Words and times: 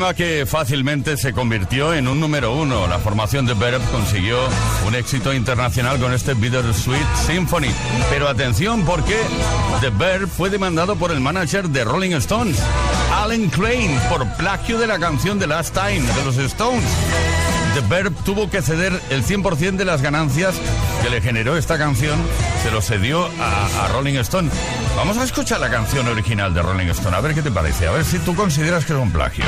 Tema 0.00 0.14
que 0.14 0.46
fácilmente 0.46 1.18
se 1.18 1.34
convirtió 1.34 1.92
en 1.92 2.08
un 2.08 2.18
número 2.18 2.54
uno. 2.54 2.86
La 2.86 2.98
formación 3.00 3.44
de 3.44 3.52
Verb 3.52 3.82
consiguió 3.90 4.38
un 4.86 4.94
éxito 4.94 5.34
internacional 5.34 6.00
con 6.00 6.14
este 6.14 6.32
Bittersweet 6.32 7.04
Symphony. 7.26 7.68
Pero 8.08 8.26
atención 8.26 8.82
porque 8.86 9.14
The 9.82 9.90
Verb 9.90 10.26
fue 10.26 10.48
demandado 10.48 10.96
por 10.96 11.10
el 11.10 11.20
manager 11.20 11.68
de 11.68 11.84
Rolling 11.84 12.12
Stones, 12.12 12.56
Alan 13.12 13.50
Crane, 13.50 14.00
por 14.08 14.26
plagio 14.38 14.78
de 14.78 14.86
la 14.86 14.98
canción 14.98 15.38
The 15.38 15.46
Last 15.46 15.74
Time 15.74 16.00
de 16.00 16.24
los 16.24 16.38
Stones. 16.38 16.88
The 17.74 17.82
Verb 17.82 18.14
tuvo 18.24 18.48
que 18.48 18.62
ceder 18.62 18.98
el 19.10 19.22
100% 19.22 19.76
de 19.76 19.84
las 19.84 20.00
ganancias 20.00 20.54
que 21.02 21.10
le 21.10 21.20
generó 21.20 21.58
esta 21.58 21.76
canción, 21.76 22.18
se 22.62 22.70
lo 22.70 22.80
cedió 22.80 23.28
a, 23.38 23.84
a 23.84 23.88
Rolling 23.88 24.16
Stone. 24.16 24.48
Vamos 25.00 25.16
a 25.16 25.24
escuchar 25.24 25.58
la 25.60 25.70
canción 25.70 26.06
original 26.08 26.52
de 26.52 26.60
Rolling 26.60 26.88
Stone, 26.88 27.16
a 27.16 27.22
ver 27.22 27.34
qué 27.34 27.40
te 27.40 27.50
parece, 27.50 27.86
a 27.86 27.90
ver 27.90 28.04
si 28.04 28.18
tú 28.18 28.34
consideras 28.34 28.84
que 28.84 28.92
es 28.92 28.98
un 28.98 29.10
plagio. 29.10 29.46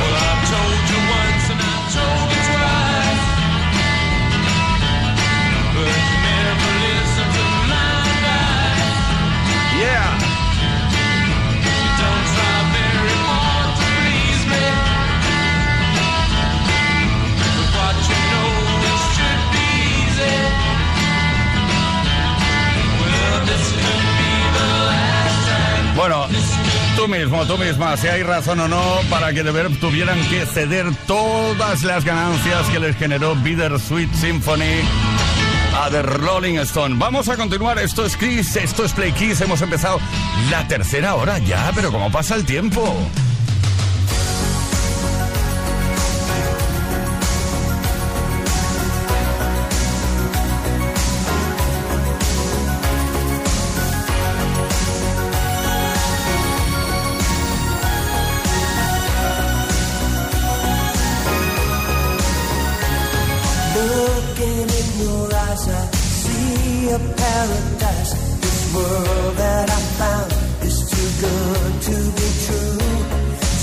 Mismo, 27.23 27.47
tú 27.47 27.57
misma, 27.57 27.97
si 27.97 28.09
hay 28.09 28.25
razón 28.25 28.59
o 28.59 28.67
no 28.67 28.83
para 29.09 29.33
que 29.33 29.45
de 29.45 29.53
ver 29.53 29.69
tuvieran 29.79 30.19
que 30.29 30.45
ceder 30.45 30.87
todas 31.07 31.85
las 31.85 32.05
ganancias 32.05 32.69
que 32.69 32.81
les 32.81 32.97
generó 32.97 33.37
Bittersweet 33.37 34.13
Symphony 34.13 34.81
a 35.81 35.89
The 35.89 36.03
Rolling 36.03 36.57
Stone. 36.59 36.97
Vamos 36.99 37.29
a 37.29 37.37
continuar. 37.37 37.79
Esto 37.79 38.05
es 38.05 38.17
Chris, 38.17 38.57
esto 38.57 38.85
es 38.85 38.93
Play 38.93 39.13
Kiss. 39.13 39.41
Hemos 39.41 39.63
empezado 39.63 40.01
la 40.51 40.67
tercera 40.67 41.15
hora 41.15 41.39
ya, 41.39 41.71
pero 41.77 41.93
¿cómo 41.93 42.11
pasa 42.11 42.35
el 42.35 42.45
tiempo? 42.45 42.83
a 66.93 66.99
paradise. 66.99 68.13
This 68.43 68.75
world 68.75 69.37
that 69.37 69.71
I 69.71 69.81
found 70.01 70.31
is 70.69 70.77
too 70.93 71.09
good 71.25 71.73
to 71.89 71.97
be 72.19 72.29
true. 72.45 72.79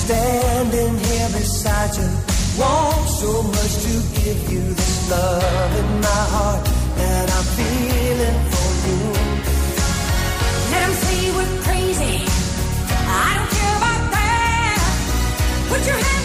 Standing 0.04 0.94
here 0.98 1.30
beside 1.38 1.92
you, 1.98 2.10
want 2.58 3.08
so 3.22 3.44
much 3.44 3.74
to 3.86 3.94
give 4.22 4.40
you 4.52 4.64
this 4.74 5.12
love 5.12 5.72
in 5.82 5.90
my 6.02 6.24
heart 6.34 6.66
that 6.98 7.26
I'm 7.38 7.48
feeling 7.60 8.40
for 8.52 8.70
you. 8.88 9.02
Let 10.72 10.82
them 10.86 10.96
say 11.04 11.20
we're 11.38 11.56
crazy. 11.68 12.16
I 13.26 13.30
don't 13.38 13.52
care 13.58 13.76
about 13.82 14.04
that. 14.18 14.78
Put 15.70 15.82
your 15.86 16.00
hands 16.06 16.19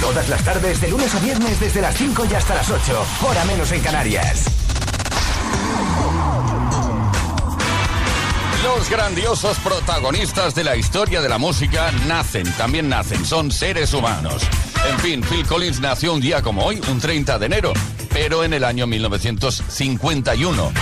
Todas 0.00 0.28
las 0.28 0.42
tardes, 0.44 0.80
de 0.80 0.88
lunes 0.88 1.14
a 1.14 1.20
viernes, 1.20 1.60
desde 1.60 1.80
las 1.80 1.96
5 1.96 2.26
y 2.30 2.34
hasta 2.34 2.54
las 2.54 2.70
8, 2.70 3.06
hora 3.22 3.44
menos 3.44 3.72
en 3.72 3.80
Canarias. 3.80 4.44
Los 8.62 8.88
grandiosos 8.88 9.58
protagonistas 9.58 10.54
de 10.54 10.64
la 10.64 10.76
historia 10.76 11.20
de 11.20 11.28
la 11.28 11.38
música 11.38 11.92
nacen, 12.06 12.50
también 12.54 12.88
nacen, 12.88 13.24
son 13.24 13.50
seres 13.50 13.92
humanos. 13.94 14.42
En 14.90 14.98
fin, 14.98 15.22
Phil 15.22 15.46
Collins 15.46 15.80
nació 15.80 16.14
un 16.14 16.20
día 16.20 16.42
como 16.42 16.64
hoy, 16.64 16.80
un 16.90 16.98
30 16.98 17.38
de 17.38 17.46
enero, 17.46 17.72
pero 18.10 18.42
en 18.44 18.52
el 18.52 18.64
año 18.64 18.86
1951. 18.86 20.72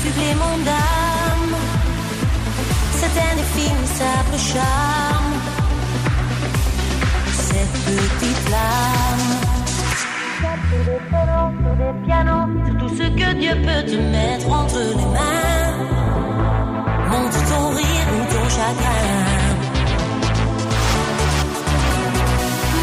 Supplément 0.04 0.58
d'âme 0.66 1.56
c'est 3.02 3.20
un 3.20 3.34
indéfinissable 3.34 4.38
charme. 4.38 5.34
Cette 7.34 7.76
petite 7.86 8.42
flamme. 8.48 9.28
Sur 10.72 11.76
des 11.82 12.06
pianos, 12.06 12.48
sur 12.66 12.78
tout 12.78 12.90
ce 12.90 13.08
que 13.20 13.34
Dieu 13.34 13.56
peut 13.66 13.84
te 13.90 13.98
mettre 14.16 14.48
entre 14.52 14.78
les 14.78 15.06
mains. 15.16 15.74
Montre 17.10 17.40
ton 17.50 17.70
rire 17.70 18.08
ou 18.16 18.22
ton 18.34 18.46
chagrin. 18.50 19.08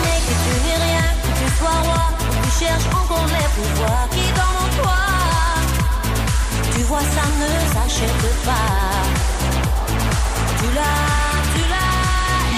Mais 0.02 0.18
que 0.26 0.34
tu 0.42 0.52
n'es 0.64 0.78
rien, 0.86 1.08
que 1.22 1.30
tu 1.38 1.46
sois 1.58 1.80
roi, 1.86 2.04
que 2.18 2.26
tu 2.44 2.64
cherches 2.64 2.90
encore 2.92 3.26
les 3.36 3.48
pouvoirs 3.54 4.08
qui. 4.10 4.20
Tu 4.34 4.57
vois, 6.88 7.00
ça 7.00 7.26
ne 7.40 7.50
s'achète 7.74 8.28
pas. 8.46 8.70
Tu 10.58 10.66
l'as, 10.74 11.42
tu 11.54 11.62
l'as, 11.72 11.94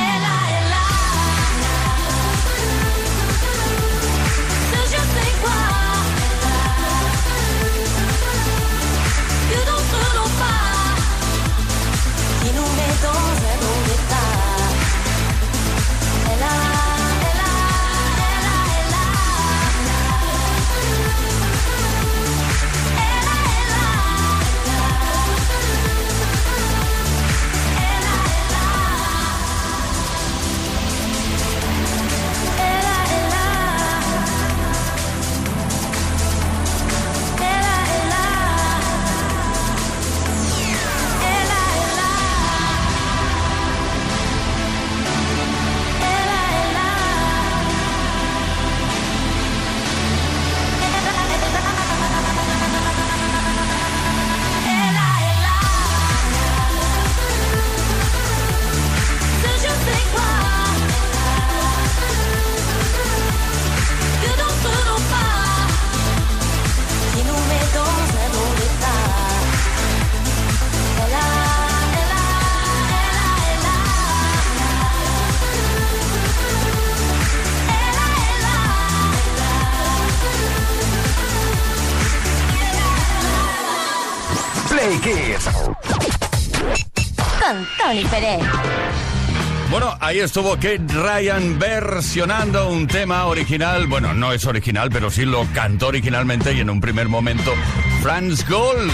elle 0.06 0.26
a, 0.34 0.38
elle 0.56 0.72
a. 0.72 0.90
Ce 4.70 4.80
je 4.92 5.00
sais 5.14 5.32
quoi? 5.42 5.60
Que 9.50 9.58
d'entre 9.68 10.00
nos 10.16 10.30
pas 10.40 10.66
qui 12.40 12.50
nous 12.56 12.70
met 12.78 12.94
dans 13.02 13.39
Bueno, 89.71 89.97
ahí 90.00 90.19
estuvo 90.19 90.56
Kate 90.56 90.80
Ryan 90.89 91.59
versionando 91.59 92.69
un 92.69 92.87
tema 92.87 93.26
original. 93.26 93.87
Bueno, 93.87 94.13
no 94.13 94.33
es 94.33 94.45
original, 94.45 94.91
pero 94.91 95.11
sí 95.11 95.25
lo 95.25 95.47
cantó 95.54 95.87
originalmente 95.87 96.52
y 96.52 96.61
en 96.61 96.71
un 96.71 96.80
primer 96.80 97.09
momento 97.09 97.52
Franz 98.02 98.47
Gold. 98.49 98.91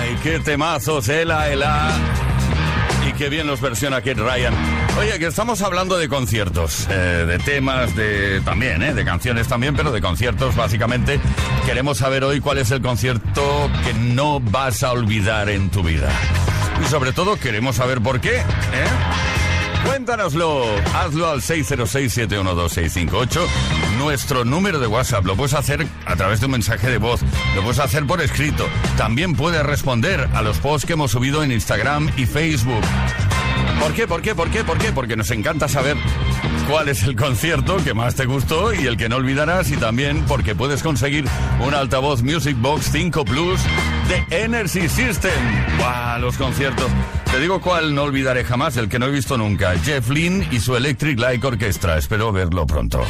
Ay, 0.00 0.16
qué 0.22 0.38
temazos, 0.38 1.08
Ela, 1.08 1.50
Ela. 1.50 1.90
Y 3.08 3.12
qué 3.14 3.28
bien 3.28 3.48
los 3.48 3.60
versiona 3.60 3.96
Kate 3.96 4.14
Ryan. 4.14 4.54
Oye, 4.98 5.18
que 5.18 5.26
estamos 5.26 5.60
hablando 5.62 5.98
de 5.98 6.08
conciertos, 6.08 6.86
eh, 6.90 7.24
de 7.26 7.38
temas, 7.40 7.96
de 7.96 8.40
también, 8.42 8.82
eh, 8.82 8.94
de 8.94 9.04
canciones 9.04 9.48
también, 9.48 9.74
pero 9.74 9.90
de 9.90 10.00
conciertos 10.00 10.54
básicamente. 10.54 11.18
Queremos 11.66 11.98
saber 11.98 12.22
hoy 12.22 12.40
cuál 12.40 12.58
es 12.58 12.70
el 12.70 12.80
concierto 12.82 13.68
que 13.84 13.94
no 13.94 14.38
vas 14.38 14.84
a 14.84 14.92
olvidar 14.92 15.48
en 15.48 15.70
tu 15.70 15.82
vida. 15.82 16.08
Y 16.80 16.84
sobre 16.88 17.12
todo 17.12 17.36
queremos 17.36 17.76
saber 17.76 18.00
por 18.00 18.20
qué, 18.20 18.38
¿eh? 18.38 18.86
Cuéntanoslo, 19.84 20.64
hazlo 20.94 21.28
al 21.28 21.40
606-712-658, 21.40 23.40
nuestro 23.98 24.44
número 24.44 24.78
de 24.78 24.86
WhatsApp. 24.86 25.26
Lo 25.26 25.34
puedes 25.36 25.54
hacer 25.54 25.84
a 26.06 26.14
través 26.14 26.38
de 26.40 26.46
un 26.46 26.52
mensaje 26.52 26.88
de 26.88 26.98
voz, 26.98 27.22
lo 27.56 27.62
puedes 27.62 27.80
hacer 27.80 28.06
por 28.06 28.20
escrito. 28.20 28.64
También 28.96 29.34
puedes 29.34 29.64
responder 29.64 30.28
a 30.34 30.42
los 30.42 30.58
posts 30.58 30.86
que 30.86 30.92
hemos 30.92 31.10
subido 31.10 31.42
en 31.42 31.50
Instagram 31.50 32.12
y 32.16 32.26
Facebook. 32.26 32.82
¿Por 33.80 33.92
qué? 33.94 34.06
¿Por 34.06 34.22
qué? 34.22 34.36
¿Por 34.36 34.50
qué? 34.50 34.62
¿Por 34.62 34.78
qué? 34.78 34.92
Porque 34.92 35.16
nos 35.16 35.32
encanta 35.32 35.66
saber 35.66 35.96
cuál 36.70 36.88
es 36.88 37.02
el 37.02 37.16
concierto 37.16 37.78
que 37.82 37.94
más 37.94 38.14
te 38.14 38.26
gustó 38.26 38.72
y 38.72 38.86
el 38.86 38.96
que 38.96 39.08
no 39.08 39.16
olvidarás 39.16 39.72
y 39.72 39.76
también 39.76 40.24
porque 40.28 40.54
puedes 40.54 40.84
conseguir 40.84 41.24
un 41.60 41.74
altavoz 41.74 42.22
Music 42.22 42.56
Box 42.60 42.90
5 42.92 43.24
Plus 43.24 43.60
de 44.08 44.44
Energy 44.44 44.88
System. 44.88 45.32
¡Guau! 45.78 46.20
Los 46.20 46.36
conciertos. 46.36 46.90
Te 47.30 47.40
digo 47.40 47.60
cuál 47.60 47.94
no 47.94 48.02
olvidaré 48.02 48.44
jamás, 48.44 48.76
el 48.76 48.88
que 48.88 48.98
no 48.98 49.06
he 49.06 49.10
visto 49.10 49.38
nunca. 49.38 49.72
Jeff 49.78 50.08
Lynne 50.10 50.46
y 50.50 50.60
su 50.60 50.76
Electric 50.76 51.18
Light 51.18 51.44
Orchestra. 51.44 51.96
Espero 51.96 52.32
verlo 52.32 52.66
pronto. 52.66 53.04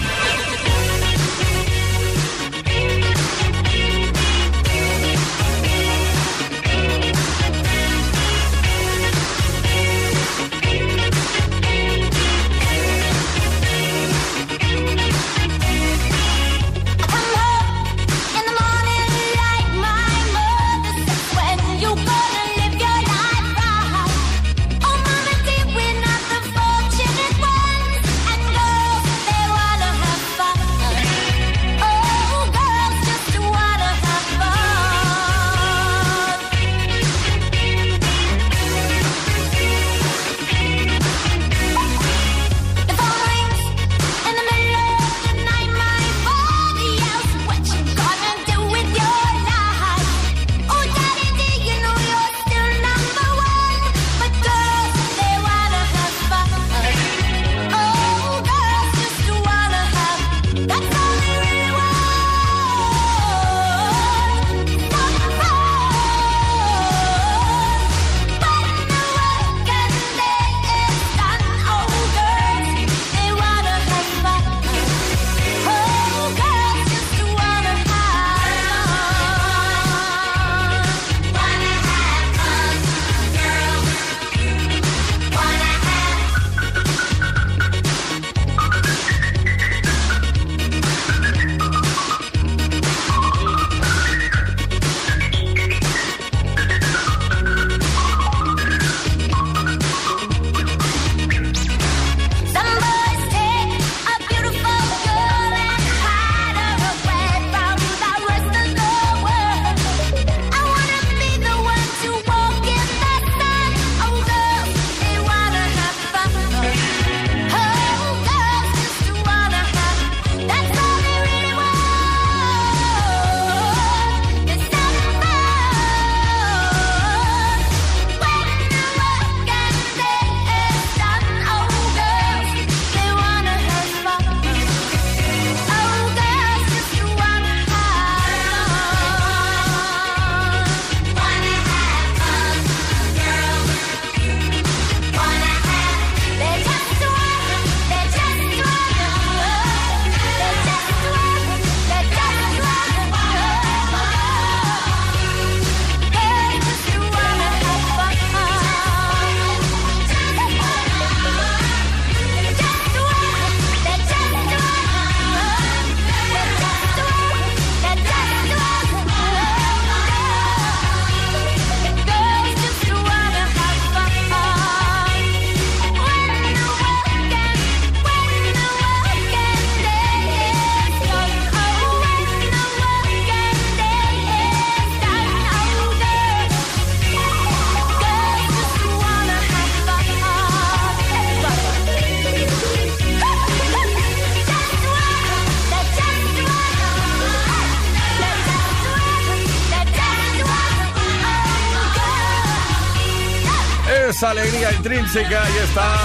Es 204.23 204.25
alegría 204.25 204.73
intrínseca 204.73 205.43
y 205.53 205.59
está 205.65 205.99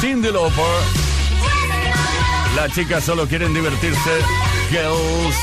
Cindy 0.00 0.30
Lauper. 0.30 0.64
Las 2.54 2.72
chicas 2.72 3.02
solo 3.02 3.26
quieren 3.26 3.52
divertirse. 3.52 4.10
Girls 4.70 5.34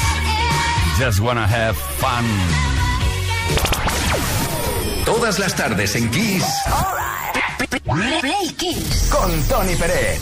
just 0.98 1.20
wanna 1.20 1.46
have 1.46 1.76
fun. 1.98 2.26
Todas 5.06 5.40
las 5.40 5.56
tardes 5.56 5.96
en 5.96 6.10
Kiss. 6.10 6.46
Play 8.22 8.54
Kiss. 8.58 9.10
Con 9.12 9.44
Tony 9.48 9.76
Pérez. 9.76 10.22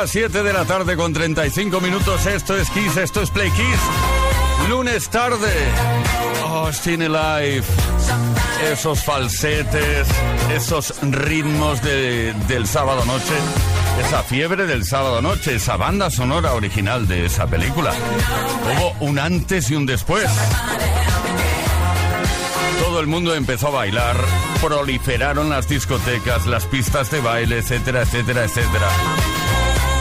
Son 0.00 0.04
las 0.04 0.12
7 0.12 0.42
de 0.42 0.52
la 0.54 0.64
tarde 0.64 0.96
con 0.96 1.12
35 1.12 1.78
minutos. 1.82 2.24
Esto 2.24 2.56
es 2.56 2.70
Kiss, 2.70 2.96
esto 2.96 3.20
es 3.20 3.30
Play 3.30 3.50
Kiss. 3.50 4.70
Lunes 4.70 5.10
tarde. 5.10 5.52
Cine 6.72 7.06
Life. 7.06 7.70
Esos 8.72 9.04
falsetes, 9.04 10.08
esos 10.54 10.94
ritmos 11.02 11.82
de, 11.82 12.32
del 12.48 12.66
sábado 12.66 13.04
noche. 13.04 13.34
Esa 14.06 14.22
fiebre 14.22 14.64
del 14.66 14.86
sábado 14.86 15.20
noche, 15.20 15.56
esa 15.56 15.76
banda 15.76 16.08
sonora 16.08 16.54
original 16.54 17.06
de 17.06 17.26
esa 17.26 17.46
película. 17.46 17.92
Hubo 18.78 19.06
un 19.06 19.18
antes 19.18 19.70
y 19.70 19.74
un 19.74 19.84
después. 19.84 20.30
Todo 22.82 23.00
el 23.00 23.06
mundo 23.06 23.34
empezó 23.34 23.68
a 23.68 23.72
bailar, 23.72 24.16
proliferaron 24.62 25.50
las 25.50 25.68
discotecas, 25.68 26.46
las 26.46 26.64
pistas 26.64 27.10
de 27.10 27.20
baile, 27.20 27.58
etcétera, 27.58 28.00
etcétera, 28.00 28.44
etcétera. 28.44 28.88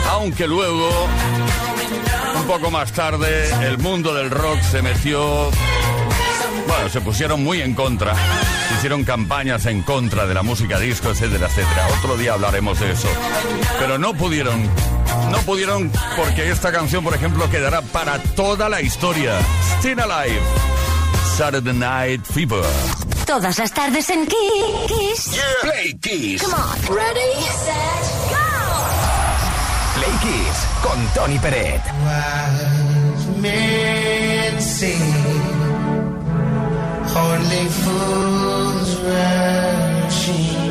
Aunque 0.09 0.47
luego, 0.47 0.89
un 2.35 2.43
poco 2.45 2.71
más 2.71 2.91
tarde, 2.91 3.49
el 3.65 3.77
mundo 3.77 4.13
del 4.13 4.29
rock 4.29 4.59
se 4.61 4.81
metió... 4.81 5.49
Bueno, 6.67 6.89
se 6.89 7.01
pusieron 7.01 7.43
muy 7.43 7.61
en 7.61 7.73
contra. 7.73 8.13
Hicieron 8.77 9.03
campañas 9.03 9.65
en 9.65 9.81
contra 9.81 10.25
de 10.25 10.33
la 10.33 10.43
música 10.43 10.79
disco, 10.79 11.09
etcétera, 11.09 11.47
etcétera. 11.47 11.87
Otro 11.97 12.17
día 12.17 12.33
hablaremos 12.33 12.79
de 12.79 12.91
eso. 12.91 13.07
Pero 13.79 13.97
no 13.97 14.13
pudieron. 14.13 14.69
No 15.31 15.37
pudieron 15.39 15.91
porque 16.15 16.49
esta 16.51 16.71
canción, 16.71 17.03
por 17.03 17.13
ejemplo, 17.13 17.49
quedará 17.49 17.81
para 17.81 18.19
toda 18.19 18.69
la 18.69 18.81
historia. 18.81 19.39
Still 19.79 19.99
Alive. 19.99 20.41
Saturday 21.37 21.73
Night 21.73 22.25
Fever. 22.25 22.65
Todas 23.25 23.57
las 23.57 23.71
tardes 23.71 24.09
en 24.09 24.27
Kiss. 24.27 25.39
Play 25.61 25.93
Kiss. 25.99 26.43
Come 26.43 26.55
on. 26.55 26.95
Ready, 26.95 27.41
set, 27.63 27.98
Kiss 30.99 31.11
con 31.13 31.13
Tony 31.13 31.39
Peret. 31.39 31.81
Wise 32.03 33.27
men 33.37 34.59
say 34.59 34.97
only 37.15 37.65
fools 37.69 38.95
rushing, 39.01 40.68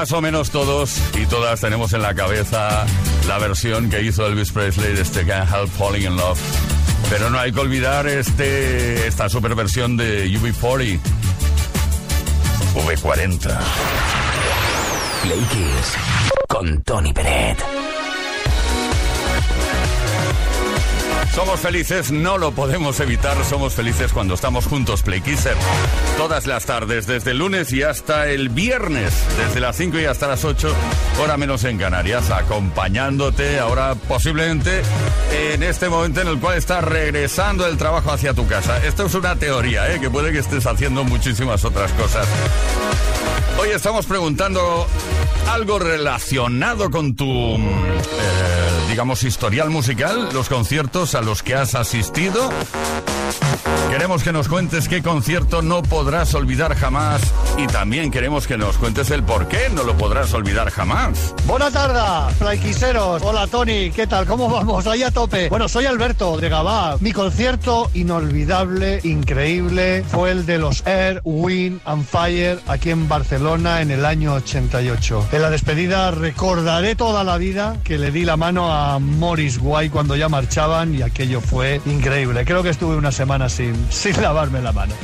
más 0.00 0.12
o 0.12 0.22
menos 0.22 0.50
todos 0.50 0.98
y 1.14 1.26
todas 1.26 1.60
tenemos 1.60 1.92
en 1.92 2.00
la 2.00 2.14
cabeza 2.14 2.86
la 3.28 3.36
versión 3.36 3.90
que 3.90 4.00
hizo 4.00 4.26
Elvis 4.26 4.50
Presley 4.50 4.94
de 4.94 5.02
este 5.02 5.26
Can't 5.26 5.52
Help 5.52 5.68
Falling 5.68 6.06
in 6.06 6.16
Love. 6.16 6.40
Pero 7.10 7.28
no 7.28 7.38
hay 7.38 7.52
que 7.52 7.60
olvidar 7.60 8.06
este, 8.06 9.06
esta 9.06 9.28
super 9.28 9.54
versión 9.54 9.98
de 9.98 10.26
UB40. 10.30 11.00
V40. 12.74 13.58
Play 15.22 15.46
con 16.48 16.82
Tony 16.82 17.12
Peret. 17.12 17.69
Somos 21.34 21.60
felices, 21.60 22.10
no 22.10 22.38
lo 22.38 22.50
podemos 22.52 22.98
evitar. 22.98 23.36
Somos 23.44 23.74
felices 23.74 24.12
cuando 24.12 24.34
estamos 24.34 24.66
juntos, 24.66 25.02
Play 25.02 25.20
Kisser. 25.20 25.56
Todas 26.16 26.46
las 26.46 26.66
tardes, 26.66 27.06
desde 27.06 27.30
el 27.30 27.38
lunes 27.38 27.72
y 27.72 27.82
hasta 27.82 28.28
el 28.28 28.48
viernes, 28.48 29.12
desde 29.38 29.60
las 29.60 29.76
5 29.76 30.00
y 30.00 30.06
hasta 30.06 30.26
las 30.26 30.44
8, 30.44 30.74
hora 31.22 31.36
menos 31.36 31.62
en 31.64 31.78
Canarias, 31.78 32.30
acompañándote 32.30 33.60
ahora 33.60 33.94
posiblemente 33.94 34.82
en 35.32 35.62
este 35.62 35.88
momento 35.88 36.20
en 36.20 36.28
el 36.28 36.40
cual 36.40 36.58
estás 36.58 36.82
regresando 36.82 37.64
el 37.66 37.76
trabajo 37.76 38.10
hacia 38.10 38.34
tu 38.34 38.46
casa. 38.48 38.84
Esto 38.84 39.06
es 39.06 39.14
una 39.14 39.36
teoría, 39.36 39.94
¿eh? 39.94 40.00
que 40.00 40.10
puede 40.10 40.32
que 40.32 40.40
estés 40.40 40.66
haciendo 40.66 41.04
muchísimas 41.04 41.64
otras 41.64 41.92
cosas. 41.92 42.26
Hoy 43.60 43.68
estamos 43.70 44.06
preguntando 44.06 44.86
algo 45.50 45.78
relacionado 45.78 46.90
con 46.90 47.14
tu, 47.14 47.56
eh, 47.56 47.58
digamos, 48.88 49.22
historial 49.24 49.68
musical, 49.68 50.28
los 50.32 50.48
conciertos 50.48 51.14
a 51.20 51.22
los 51.22 51.42
que 51.42 51.54
has 51.54 51.74
asistido 51.74 52.48
Queremos 53.90 54.22
que 54.22 54.32
nos 54.32 54.48
cuentes 54.48 54.88
qué 54.88 55.02
concierto 55.02 55.62
no 55.62 55.82
podrás 55.82 56.34
olvidar 56.34 56.74
jamás 56.76 57.20
y 57.58 57.66
también 57.66 58.10
queremos 58.10 58.46
que 58.46 58.56
nos 58.56 58.78
cuentes 58.78 59.10
el 59.10 59.22
por 59.22 59.48
qué 59.48 59.68
no 59.74 59.82
lo 59.82 59.96
podrás 59.96 60.32
olvidar 60.32 60.70
jamás. 60.70 61.34
Buena 61.44 61.70
tarde, 61.70 62.34
flyquiseros. 62.38 63.20
Hola 63.22 63.46
Tony, 63.48 63.90
¿qué 63.90 64.06
tal? 64.06 64.26
¿Cómo 64.26 64.48
vamos? 64.48 64.86
Ahí 64.86 65.02
a 65.02 65.10
tope. 65.10 65.48
Bueno, 65.48 65.68
soy 65.68 65.86
Alberto 65.86 66.36
de 66.36 66.48
Gabá. 66.48 66.96
Mi 67.00 67.12
concierto 67.12 67.90
inolvidable, 67.94 69.00
increíble, 69.02 70.04
fue 70.08 70.30
el 70.30 70.46
de 70.46 70.58
los 70.58 70.86
Air, 70.86 71.20
Wind 71.24 71.80
and 71.84 72.04
Fire 72.06 72.60
aquí 72.68 72.90
en 72.90 73.08
Barcelona 73.08 73.80
en 73.80 73.90
el 73.90 74.06
año 74.06 74.34
88. 74.34 75.28
En 75.32 75.42
la 75.42 75.50
despedida 75.50 76.10
recordaré 76.12 76.94
toda 76.94 77.24
la 77.24 77.38
vida 77.38 77.76
que 77.82 77.98
le 77.98 78.12
di 78.12 78.24
la 78.24 78.36
mano 78.36 78.72
a 78.72 78.98
Morris 78.98 79.58
Guay 79.58 79.90
cuando 79.90 80.14
ya 80.14 80.28
marchaban 80.28 80.94
y 80.94 81.02
aquello 81.02 81.40
fue 81.40 81.80
increíble. 81.86 82.44
Creo 82.44 82.62
que 82.62 82.70
estuve 82.70 82.96
una 82.96 83.10
semana 83.10 83.19
sin, 83.48 83.92
sin 83.92 84.20
lavarme 84.22 84.62
la 84.62 84.72
mano. 84.72 84.94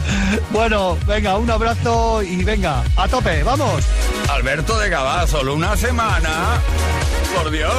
Bueno, 0.51 0.97
venga, 1.07 1.37
un 1.37 1.51
abrazo 1.51 2.23
y 2.23 2.43
venga, 2.45 2.83
a 2.97 3.07
tope, 3.07 3.43
vamos. 3.43 3.85
Alberto 4.29 4.79
de 4.79 4.89
Gabá, 4.89 5.27
solo 5.27 5.55
una 5.55 5.77
semana. 5.77 6.61
Por 7.35 7.51
Dios. 7.51 7.73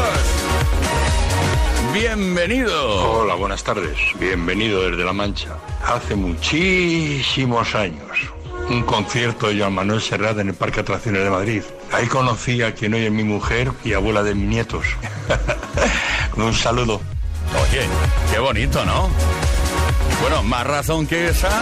Bienvenido. 1.92 3.22
Hola, 3.22 3.34
buenas 3.34 3.64
tardes. 3.64 3.98
Bienvenido 4.20 4.88
desde 4.88 5.04
La 5.04 5.14
Mancha. 5.14 5.58
Hace 5.84 6.16
muchísimos 6.16 7.74
años, 7.74 8.12
un 8.70 8.84
concierto 8.84 9.48
de 9.48 9.60
Joan 9.60 9.74
Manuel 9.74 10.02
Serrat 10.02 10.38
en 10.38 10.50
el 10.50 10.54
Parque 10.54 10.82
Atracciones 10.82 11.24
de 11.24 11.32
Madrid. 11.32 11.64
Ahí 11.92 12.06
conocí 12.06 12.62
a 12.62 12.76
quien 12.76 12.94
hoy 12.94 13.06
es 13.06 13.12
mi 13.12 13.24
mujer 13.24 13.72
y 13.84 13.94
abuela 13.94 14.22
de 14.22 14.36
mis 14.36 14.48
nietos. 14.48 14.86
un 16.36 16.54
saludo. 16.54 17.02
Oye, 17.56 17.82
qué 18.32 18.38
bonito, 18.38 18.86
¿no? 18.86 19.10
Bueno, 20.30 20.44
más 20.44 20.68
razón 20.68 21.08
que 21.08 21.30
esa 21.30 21.62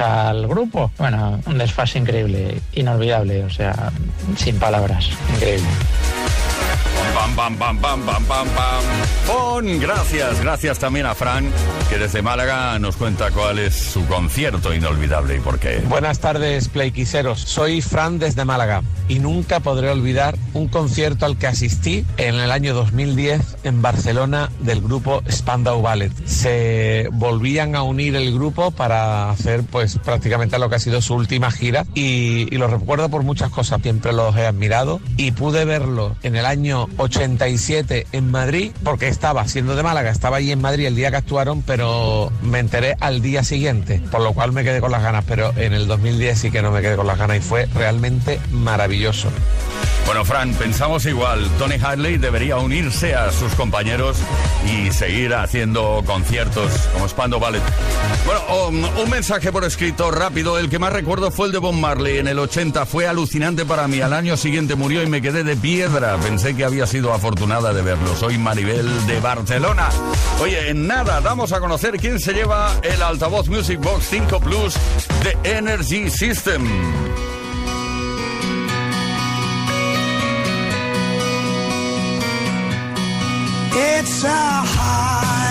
al 0.01 0.47
grupo. 0.47 0.91
Bueno, 0.97 1.39
un 1.45 1.57
desfase 1.57 1.99
increíble, 1.99 2.61
inolvidable, 2.73 3.43
o 3.43 3.49
sea, 3.49 3.91
sin 4.35 4.57
palabras. 4.59 5.09
Increíble. 5.35 5.67
Pam, 7.21 7.35
pam, 7.35 7.55
pam, 7.55 7.77
pam, 7.77 8.01
pam, 8.01 8.23
pam, 8.23 8.47
pam. 8.47 8.83
Fon, 9.25 9.79
gracias, 9.79 10.41
gracias 10.41 10.79
también 10.79 11.05
a 11.05 11.13
Fran, 11.13 11.51
que 11.87 11.99
desde 11.99 12.23
Málaga 12.23 12.79
nos 12.79 12.95
cuenta 12.95 13.29
cuál 13.29 13.59
es 13.59 13.75
su 13.75 14.07
concierto 14.07 14.73
inolvidable 14.73 15.35
y 15.35 15.39
por 15.39 15.59
qué. 15.59 15.83
Buenas 15.87 16.17
tardes, 16.17 16.67
playquiseros. 16.67 17.39
Soy 17.39 17.83
Fran 17.83 18.17
desde 18.17 18.43
Málaga 18.43 18.81
y 19.07 19.19
nunca 19.19 19.59
podré 19.59 19.91
olvidar 19.91 20.35
un 20.53 20.67
concierto 20.67 21.27
al 21.27 21.37
que 21.37 21.45
asistí 21.45 22.05
en 22.17 22.35
el 22.35 22.49
año 22.49 22.73
2010 22.73 23.57
en 23.65 23.83
Barcelona 23.83 24.49
del 24.59 24.81
grupo 24.81 25.21
Spandau 25.29 25.79
Ballet. 25.79 26.11
Se 26.25 27.07
volvían 27.11 27.75
a 27.75 27.83
unir 27.83 28.15
el 28.15 28.33
grupo 28.33 28.71
para 28.71 29.29
hacer 29.29 29.63
pues 29.63 29.99
prácticamente 29.99 30.57
lo 30.57 30.69
que 30.69 30.77
ha 30.77 30.79
sido 30.79 31.01
su 31.03 31.13
última 31.13 31.51
gira 31.51 31.85
y, 31.93 32.47
y 32.51 32.57
lo 32.57 32.65
recuerdo 32.67 33.09
por 33.09 33.21
muchas 33.21 33.51
cosas. 33.51 33.79
Siempre 33.83 34.11
los 34.11 34.35
he 34.37 34.47
admirado 34.47 34.99
y 35.17 35.33
pude 35.33 35.65
verlo 35.65 36.15
en 36.23 36.35
el 36.35 36.47
año 36.47 36.87
87 37.11 38.07
en 38.13 38.31
Madrid 38.31 38.71
porque 38.83 39.09
estaba 39.09 39.45
siendo 39.45 39.75
de 39.75 39.83
Málaga, 39.83 40.09
estaba 40.11 40.37
allí 40.37 40.51
en 40.51 40.61
Madrid 40.61 40.85
el 40.85 40.95
día 40.95 41.11
que 41.11 41.17
actuaron, 41.17 41.61
pero 41.61 42.31
me 42.41 42.59
enteré 42.59 42.95
al 43.01 43.21
día 43.21 43.43
siguiente, 43.43 44.01
por 44.11 44.21
lo 44.21 44.31
cual 44.31 44.53
me 44.53 44.63
quedé 44.63 44.79
con 44.79 44.91
las 44.91 45.03
ganas, 45.03 45.25
pero 45.27 45.51
en 45.57 45.73
el 45.73 45.87
2010 45.87 46.39
sí 46.39 46.51
que 46.51 46.61
no 46.61 46.71
me 46.71 46.81
quedé 46.81 46.95
con 46.95 47.07
las 47.07 47.17
ganas 47.17 47.37
y 47.37 47.41
fue 47.41 47.65
realmente 47.75 48.39
maravilloso. 48.51 49.29
Bueno, 50.05 50.25
Fran, 50.25 50.53
pensamos 50.55 51.05
igual. 51.05 51.49
Tony 51.57 51.75
Hadley 51.75 52.17
debería 52.17 52.57
unirse 52.57 53.15
a 53.15 53.31
sus 53.31 53.53
compañeros 53.53 54.17
y 54.65 54.91
seguir 54.91 55.33
haciendo 55.33 56.03
conciertos 56.05 56.69
como 56.93 57.07
Spando 57.07 57.39
Ballet. 57.39 57.61
Bueno, 58.25 58.41
um, 58.67 58.99
un 59.03 59.09
mensaje 59.09 59.53
por 59.53 59.63
escrito 59.63 60.11
rápido. 60.11 60.59
El 60.59 60.69
que 60.69 60.79
más 60.79 60.91
recuerdo 60.91 61.31
fue 61.31 61.45
el 61.45 61.53
de 61.53 61.59
Bob 61.59 61.75
Marley 61.75 62.17
en 62.17 62.27
el 62.27 62.39
80. 62.39 62.85
Fue 62.87 63.07
alucinante 63.07 63.65
para 63.65 63.87
mí. 63.87 64.01
Al 64.01 64.11
año 64.11 64.35
siguiente 64.35 64.75
murió 64.75 65.01
y 65.01 65.07
me 65.07 65.21
quedé 65.21 65.43
de 65.43 65.55
piedra. 65.55 66.17
Pensé 66.17 66.55
que 66.55 66.65
había 66.65 66.85
sido 66.87 67.00
afortunada 67.09 67.73
de 67.73 67.81
verlo. 67.81 68.15
Soy 68.15 68.37
Maribel 68.37 69.07
de 69.07 69.19
Barcelona. 69.19 69.89
Oye, 70.39 70.69
en 70.69 70.87
nada, 70.87 71.21
damos 71.21 71.51
a 71.53 71.59
conocer 71.59 71.97
quién 71.97 72.19
se 72.19 72.33
lleva 72.33 72.71
el 72.83 73.01
altavoz 73.01 73.47
Music 73.49 73.79
Box 73.79 74.05
5 74.09 74.39
Plus 74.39 74.75
de 75.23 75.37
Energy 75.57 76.09
System. 76.09 76.67
It's 83.73 84.23
a 84.23 84.63
heartache, 84.65 85.41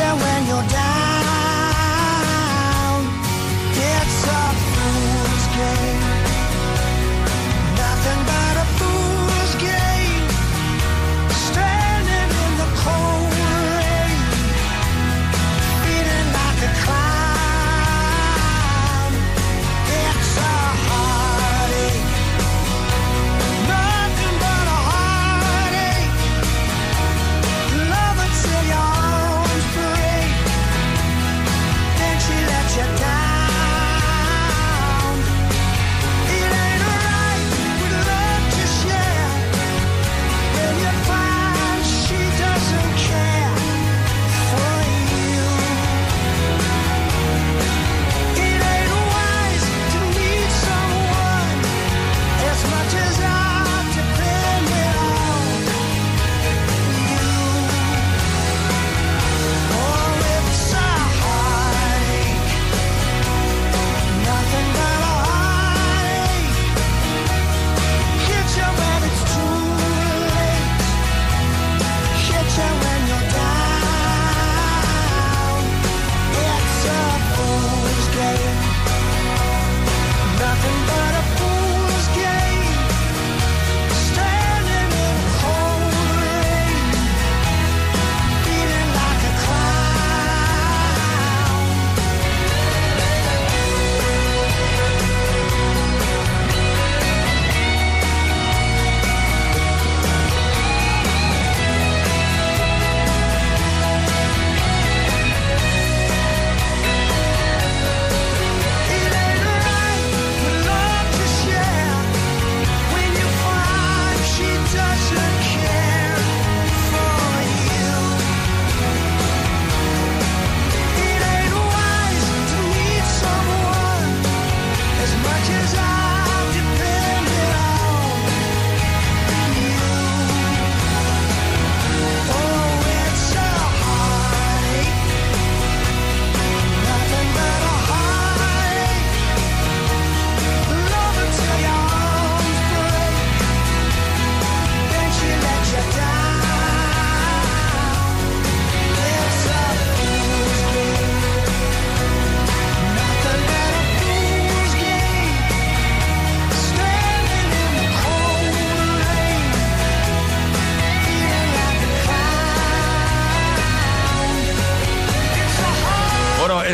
when 0.00 0.46
you're 0.46 0.68
down. 0.68 0.99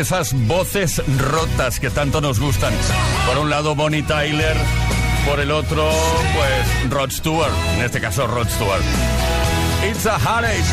Esas 0.07 0.31
voces 0.47 1.01
rotas 1.17 1.81
que 1.81 1.89
tanto 1.89 2.21
nos 2.21 2.39
gustan. 2.39 2.73
Por 3.25 3.39
un 3.39 3.49
lado, 3.49 3.75
Bonnie 3.75 4.03
Tyler. 4.03 4.55
Por 5.27 5.41
el 5.41 5.51
otro, 5.51 5.91
pues, 6.33 6.89
Rod 6.89 7.11
Stewart. 7.11 7.51
En 7.75 7.83
este 7.83 7.99
caso, 7.99 8.25
Rod 8.25 8.47
Stewart. 8.47 8.81
It's 9.85 10.05
a 10.05 10.17
Heartache. 10.17 10.63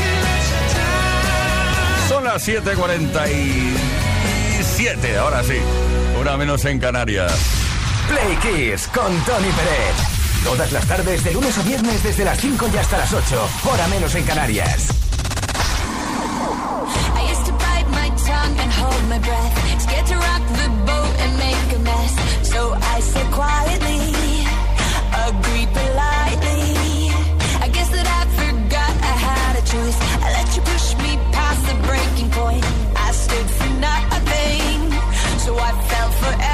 Son 2.09 2.23
las 2.23 2.47
7.47, 2.47 5.19
ahora 5.19 5.43
sí. 5.43 5.59
Una 6.21 6.37
menos 6.37 6.65
en 6.67 6.79
Canarias. 6.79 7.35
Play 8.07 8.37
Kiss 8.37 8.87
con 8.87 9.13
Tony 9.25 9.49
Pérez. 9.49 9.97
Todas 10.45 10.71
las 10.71 10.87
tardes, 10.87 11.25
de 11.25 11.33
lunes 11.33 11.59
a 11.59 11.63
viernes, 11.63 12.05
desde 12.05 12.25
las 12.25 12.39
5 12.39 12.69
y 12.73 12.77
hasta 12.77 12.99
las 12.99 13.13
8. 13.13 13.49
Hora 13.65 13.89
menos 13.89 14.15
en 14.15 14.23
Canarias. 14.23 15.04
Breath. 19.25 19.83
Scared 19.83 20.07
to 20.07 20.17
rock 20.17 20.45
the 20.61 20.69
boat 20.89 21.13
and 21.23 21.33
make 21.47 21.69
a 21.77 21.81
mess. 21.91 22.13
So 22.53 22.61
I 22.95 23.01
said 23.01 23.29
quietly, 23.33 24.03
agree 25.29 25.67
politely. 25.79 26.63
I 27.65 27.69
guess 27.75 27.89
that 27.97 28.07
I 28.21 28.23
forgot 28.41 28.93
I 29.13 29.17
had 29.29 29.53
a 29.63 29.65
choice. 29.73 29.99
I 30.25 30.29
let 30.39 30.49
you 30.57 30.63
push 30.73 30.87
me 31.05 31.13
past 31.37 31.63
the 31.69 31.77
breaking 31.89 32.31
point. 32.31 32.65
I 33.07 33.11
stood 33.13 33.49
for 33.59 33.71
nothing. 33.89 34.79
So 35.45 35.51
I 35.59 35.71
fell 35.91 36.11
for 36.23 36.33
everything. 36.33 36.54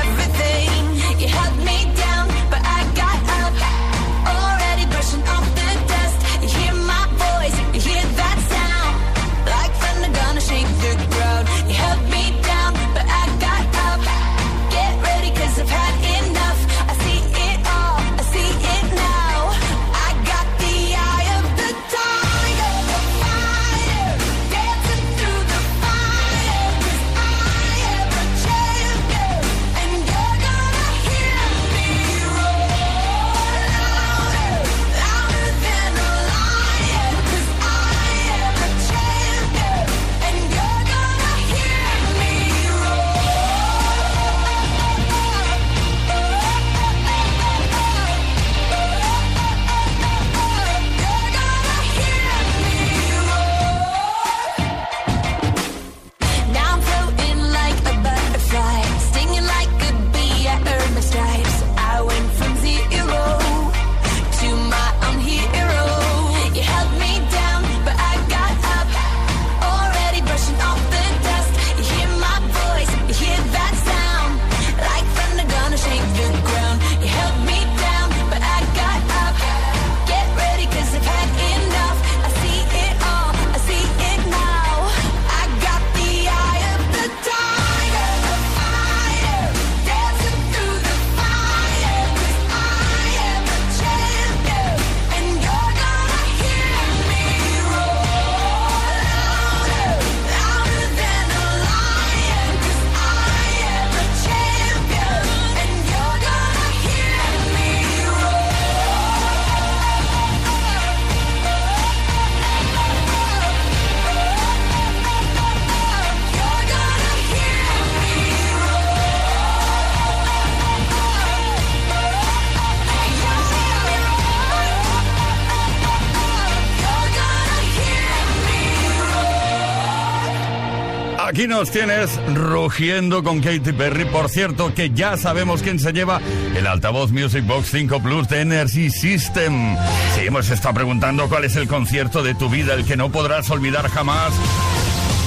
Nos 131.60 131.70
tienes 131.70 132.10
rugiendo 132.34 133.22
con 133.22 133.42
Katy 133.42 133.72
Perry. 133.74 134.06
Por 134.06 134.30
cierto, 134.30 134.72
que 134.72 134.92
ya 134.94 135.18
sabemos 135.18 135.60
quién 135.60 135.78
se 135.78 135.92
lleva 135.92 136.18
el 136.56 136.66
altavoz 136.66 137.10
Music 137.10 137.46
Box 137.46 137.68
5 137.72 138.00
Plus 138.02 138.26
de 138.28 138.40
Energy 138.40 138.88
System. 138.88 139.76
Sí, 140.14 140.22
hemos 140.22 140.48
estado 140.48 140.72
preguntando 140.72 141.28
cuál 141.28 141.44
es 141.44 141.56
el 141.56 141.68
concierto 141.68 142.22
de 142.22 142.34
tu 142.34 142.48
vida, 142.48 142.72
el 142.72 142.86
que 142.86 142.96
no 142.96 143.12
podrás 143.12 143.50
olvidar 143.50 143.90
jamás. 143.90 144.32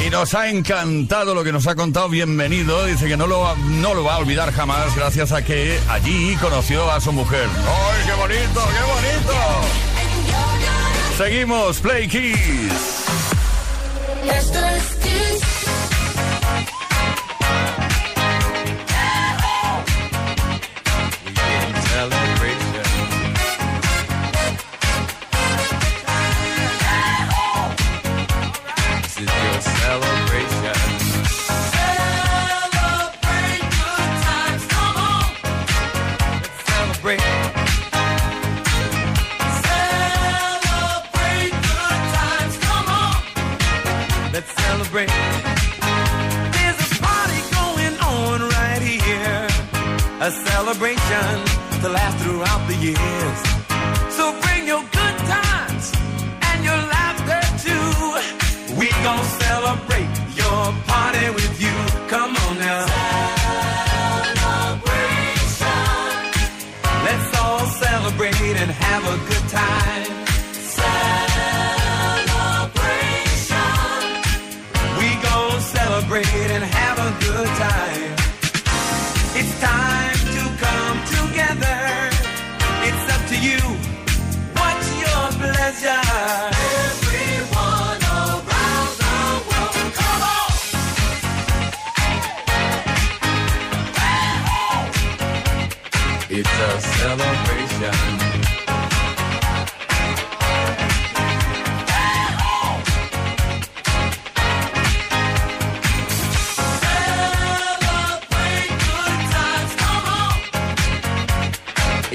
Y 0.04 0.10
nos 0.10 0.34
ha 0.34 0.50
encantado 0.50 1.36
lo 1.36 1.44
que 1.44 1.52
nos 1.52 1.68
ha 1.68 1.76
contado. 1.76 2.10
Bienvenido. 2.10 2.84
Dice 2.88 3.08
que 3.08 3.16
no 3.16 3.28
lo, 3.28 3.56
no 3.56 3.94
lo 3.94 4.04
va 4.04 4.16
a 4.16 4.18
olvidar 4.18 4.52
jamás 4.54 4.96
gracias 4.96 5.32
a 5.34 5.44
que 5.44 5.78
allí 5.88 6.36
conoció 6.38 6.92
a 6.92 7.00
su 7.00 7.12
mujer. 7.12 7.48
¡Ay, 7.48 8.08
qué 8.08 8.14
bonito, 8.14 8.40
qué 8.56 8.82
bonito! 8.92 9.34
Seguimos, 11.16 11.80
Play 11.80 12.08
Kiss. 12.08 13.04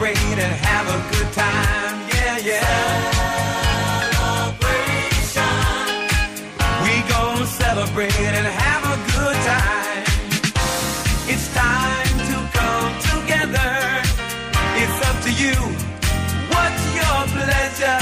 Celebrate 0.00 0.38
and 0.38 0.56
have 0.64 0.88
a 0.88 0.98
good 1.12 1.30
time. 1.32 2.08
Yeah, 2.08 2.38
yeah. 2.38 2.64
Celebration. 4.16 5.56
We 6.84 6.94
gon' 7.12 7.46
celebrate 7.46 8.18
and 8.18 8.46
have 8.46 8.84
a 8.84 8.96
good 9.12 9.38
time. 9.52 10.04
It's 11.28 11.48
time 11.54 12.18
to 12.30 12.36
come 12.56 12.92
together. 13.12 13.72
It's 14.80 14.98
up 15.08 15.16
to 15.26 15.30
you. 15.42 15.56
What's 16.48 16.84
your 16.96 17.20
pleasure? 17.34 18.00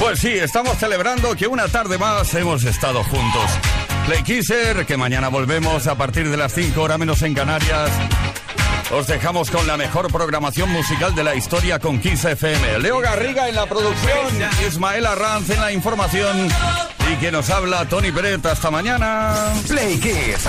Pues 0.00 0.18
sí, 0.18 0.30
estamos 0.30 0.78
celebrando 0.78 1.36
que 1.36 1.46
una 1.46 1.68
tarde 1.68 1.96
más 1.96 2.34
hemos 2.34 2.64
estado 2.64 3.04
juntos. 3.04 3.50
Play 4.06 4.22
Kisser, 4.24 4.84
que 4.84 4.96
mañana 4.96 5.28
volvemos 5.28 5.86
a 5.86 5.94
partir 5.94 6.28
de 6.28 6.36
las 6.36 6.52
5 6.52 6.80
horas 6.82 6.98
menos 6.98 7.22
en 7.22 7.34
Canarias. 7.34 7.90
Os 8.92 9.06
dejamos 9.06 9.50
con 9.50 9.66
la 9.66 9.76
mejor 9.76 10.12
programación 10.12 10.70
musical 10.70 11.14
de 11.14 11.24
la 11.24 11.34
historia 11.34 11.78
con 11.78 11.98
Kiss 11.98 12.24
FM. 12.24 12.80
Leo 12.80 12.98
Garriga 12.98 13.48
en 13.48 13.54
la 13.54 13.66
producción, 13.66 14.26
Ismael 14.68 15.06
Arranz 15.06 15.48
en 15.50 15.60
la 15.60 15.72
información 15.72 16.48
y 17.10 17.16
que 17.16 17.32
nos 17.32 17.48
habla 17.48 17.86
Tony 17.86 18.12
Peret. 18.12 18.44
Hasta 18.44 18.70
mañana. 18.70 19.34
Play 19.66 19.98
Kiss. 19.98 20.48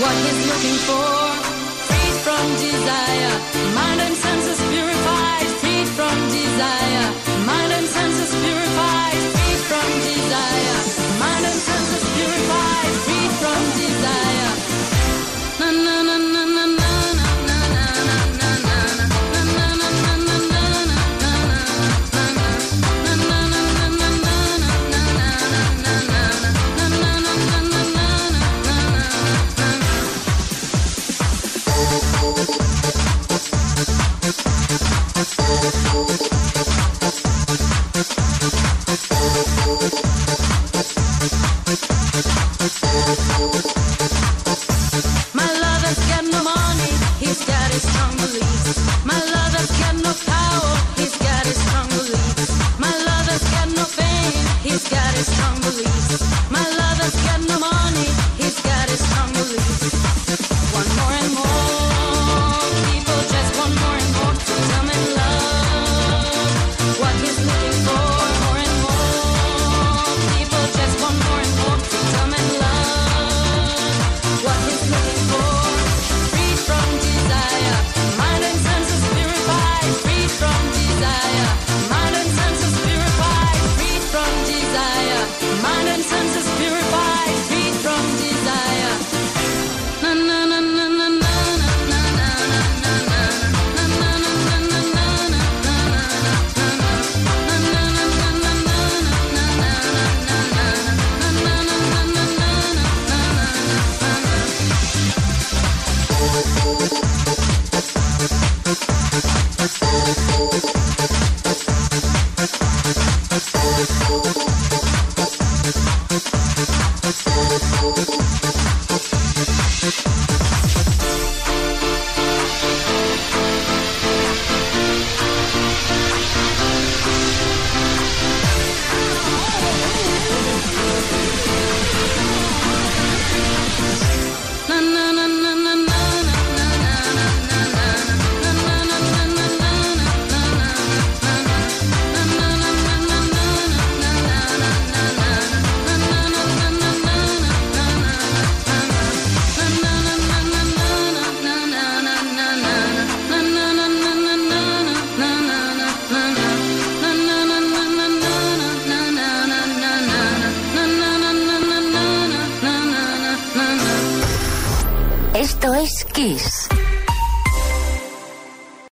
What 0.00 0.14
he's 0.14 0.46
looking 0.46 0.78
for, 0.86 1.10
freed 1.88 2.16
from 2.22 2.44
desire, 2.54 3.34
mind 3.74 4.00
and 4.00 4.14
senses 4.14 4.60
purified, 4.70 5.46
freed 5.58 5.88
from 5.88 6.16
desire, 6.30 7.06
mind 7.44 7.72
and 7.72 7.86
senses 7.86 8.32
purified, 8.44 9.18
freed 9.34 9.62
from 9.66 9.88
desire, 10.06 10.77